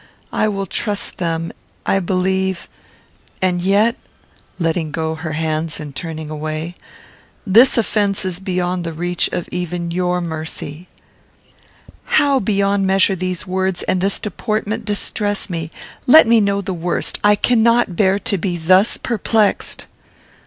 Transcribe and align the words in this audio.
I 0.33 0.47
will 0.47 0.65
trust 0.65 1.19
them, 1.19 1.53
I 1.85 1.99
believe; 1.99 2.67
and 3.39 3.61
yet" 3.61 3.97
(letting 4.57 4.89
go 4.91 5.13
her 5.13 5.33
hands, 5.33 5.79
and 5.79 5.95
turning 5.95 6.31
away) 6.31 6.73
"this 7.45 7.77
offence 7.77 8.25
is 8.25 8.39
beyond 8.39 8.83
the 8.83 8.93
reach 8.93 9.29
even 9.51 9.85
of 9.85 9.93
your 9.93 10.19
mercy." 10.19 10.87
"How 12.17 12.39
beyond 12.39 12.87
measure 12.87 13.15
these 13.15 13.45
words 13.45 13.83
and 13.83 14.01
this 14.01 14.19
deportment 14.19 14.85
distress 14.85 15.51
me! 15.51 15.69
Let 16.07 16.25
me 16.25 16.41
know 16.41 16.61
the 16.61 16.73
worst; 16.73 17.19
I 17.23 17.35
cannot 17.35 17.95
bear 17.95 18.17
to 18.17 18.39
be 18.39 18.57
thus 18.57 18.97
perplexed." 18.97 19.85